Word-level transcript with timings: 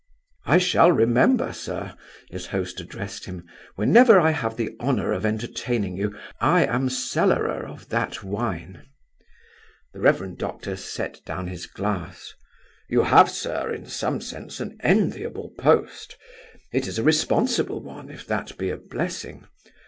"I 0.47 0.57
shall 0.57 0.91
remember, 0.91 1.53
sir," 1.53 1.93
his 2.31 2.47
host 2.47 2.79
addressed 2.79 3.25
him, 3.25 3.45
"whenever 3.75 4.19
I 4.19 4.31
have 4.31 4.57
the 4.57 4.75
honour 4.79 5.11
of 5.13 5.27
entertaining 5.27 5.95
you, 5.95 6.17
I 6.39 6.65
am 6.65 6.89
cellarer 6.89 7.67
of 7.67 7.89
that 7.89 8.23
wine." 8.23 8.87
The 9.93 9.99
Rev. 9.99 10.35
Doctor 10.39 10.75
set 10.75 11.23
down 11.23 11.45
his 11.49 11.67
glass. 11.67 12.33
"You 12.89 13.03
have, 13.03 13.29
sir, 13.29 13.71
in 13.71 13.85
some 13.85 14.21
sense, 14.21 14.59
an 14.59 14.75
enviable 14.81 15.51
post. 15.59 16.17
It 16.73 16.87
is 16.87 16.97
a 16.97 17.03
responsible 17.03 17.83
one, 17.83 18.09
if 18.09 18.25
that 18.25 18.57
be 18.57 18.71
a 18.71 18.77
blessing. 18.77 19.45